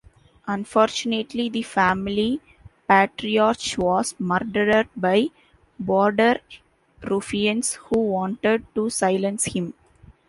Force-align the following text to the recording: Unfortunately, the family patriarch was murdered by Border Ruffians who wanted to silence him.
Unfortunately, 0.47 1.47
the 1.47 1.61
family 1.61 2.41
patriarch 2.89 3.77
was 3.77 4.15
murdered 4.17 4.89
by 4.97 5.27
Border 5.77 6.39
Ruffians 7.03 7.73
who 7.75 7.99
wanted 7.99 8.65
to 8.73 8.89
silence 8.89 9.45
him. 9.45 9.75